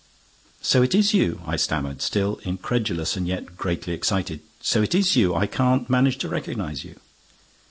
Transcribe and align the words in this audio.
"So 0.63 0.81
it 0.81 0.95
is 0.95 1.13
you!" 1.13 1.41
I 1.45 1.57
stammered, 1.57 2.01
still 2.01 2.37
incredulous 2.37 3.15
and 3.15 3.27
yet 3.27 3.55
greatly 3.55 3.93
excited. 3.93 4.39
"So 4.59 4.81
it 4.81 4.95
is 4.95 5.15
you! 5.15 5.35
I 5.35 5.45
can't 5.45 5.91
manage 5.91 6.17
to 6.25 6.27
recognize 6.27 6.83
you." 6.83 6.95